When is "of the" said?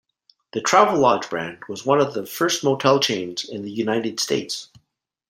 2.01-2.25